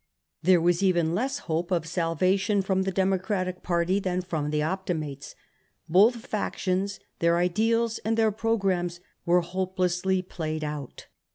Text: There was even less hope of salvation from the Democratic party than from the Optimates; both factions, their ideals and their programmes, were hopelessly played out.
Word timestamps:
There 0.41 0.59
was 0.59 0.81
even 0.81 1.13
less 1.13 1.37
hope 1.45 1.69
of 1.69 1.85
salvation 1.85 2.63
from 2.63 2.81
the 2.81 2.91
Democratic 2.91 3.61
party 3.61 3.99
than 3.99 4.23
from 4.23 4.49
the 4.49 4.63
Optimates; 4.63 5.35
both 5.87 6.25
factions, 6.25 6.99
their 7.19 7.37
ideals 7.37 7.99
and 7.99 8.17
their 8.17 8.31
programmes, 8.31 8.99
were 9.27 9.41
hopelessly 9.41 10.23
played 10.23 10.63
out. 10.63 11.05